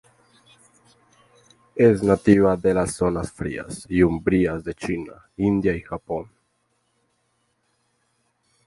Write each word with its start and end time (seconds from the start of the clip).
Es 1.75 2.01
nativa 2.01 2.57
de 2.57 2.73
las 2.73 2.91
zonas 2.95 3.31
frías 3.31 3.85
y 3.87 4.01
umbrías 4.01 4.63
de 4.63 4.73
China, 4.73 5.13
India 5.37 5.75
y 5.75 5.81
Japón. 5.81 6.31